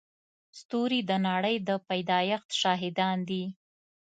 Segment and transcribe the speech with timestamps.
[0.59, 3.43] ستوري د نړۍ د پيدایښت شاهدان دي.